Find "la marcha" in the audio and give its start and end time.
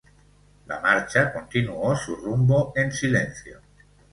0.65-1.31